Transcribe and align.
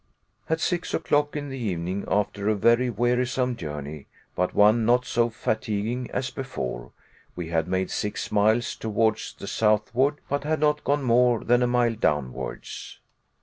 At 0.49 0.59
six 0.59 0.95
o'clock 0.95 1.35
in 1.35 1.49
the 1.49 1.59
evening, 1.59 2.05
after 2.07 2.49
a 2.49 2.55
very 2.55 2.89
wearisome 2.89 3.55
journey, 3.55 4.07
but 4.35 4.55
one 4.55 4.83
not 4.83 5.05
so 5.05 5.29
fatiguing 5.29 6.09
as 6.09 6.31
before, 6.31 6.91
we 7.35 7.49
had 7.49 7.67
made 7.67 7.91
six 7.91 8.31
miles 8.31 8.75
towards 8.75 9.35
the 9.37 9.45
southward, 9.45 10.17
but 10.27 10.43
had 10.43 10.59
not 10.59 10.83
gone 10.83 11.03
more 11.03 11.43
than 11.43 11.61
a 11.61 11.67
mile 11.67 11.93
downwards. 11.93 12.97